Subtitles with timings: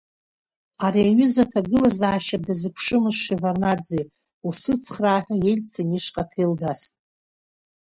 [0.85, 4.01] Ари аҩыза аҭагылазаашьа дазыԥшымызт Шеварднаӡе
[4.47, 6.93] усыцхраа ҳәа Ельцин ишҟа аҭел даст.